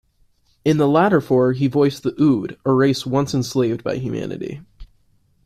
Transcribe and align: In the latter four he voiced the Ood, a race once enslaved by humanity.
In 0.65 0.77
the 0.77 0.87
latter 0.87 1.21
four 1.21 1.53
he 1.53 1.67
voiced 1.67 2.01
the 2.01 2.19
Ood, 2.19 2.57
a 2.65 2.73
race 2.73 3.05
once 3.05 3.35
enslaved 3.35 3.83
by 3.83 3.97
humanity. 3.97 4.61